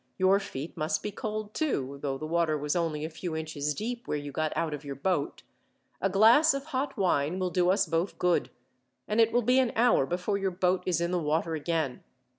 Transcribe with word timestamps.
Your 0.17 0.39
feet 0.39 0.75
must 0.75 1.03
be 1.03 1.11
cold, 1.11 1.53
too, 1.53 1.99
though 2.01 2.17
the 2.17 2.25
water 2.25 2.57
was 2.57 2.75
only 2.75 3.05
a 3.05 3.07
few 3.11 3.35
inches 3.35 3.75
deep 3.75 4.07
where 4.07 4.17
you 4.17 4.31
got 4.31 4.51
out 4.57 4.73
of 4.73 4.83
your 4.83 4.95
boat. 4.95 5.43
A 6.01 6.09
glass 6.09 6.55
of 6.55 6.65
hot 6.73 6.97
wine 6.97 7.37
will 7.37 7.51
do 7.51 7.69
us 7.69 7.85
both 7.85 8.17
good; 8.17 8.49
and 9.07 9.21
it 9.21 9.31
will 9.31 9.43
be 9.43 9.59
an 9.59 9.71
hour 9.75 10.07
before 10.07 10.39
your 10.39 10.49
boat 10.49 10.81
is 10.87 11.01
in 11.01 11.11
the 11.11 11.19
water 11.19 11.53
again. 11.53 12.03